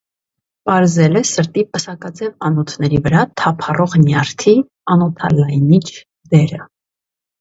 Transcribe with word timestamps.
Պարզել 0.69 1.19
է 1.19 1.21
սրտի 1.31 1.63
պսակաձև 1.75 2.33
անոթների 2.49 3.01
վրա 3.09 3.21
թափառող 3.41 3.95
նյարդի 4.07 4.57
անոթալայնիչ 4.97 5.83
դերը։ 6.35 6.65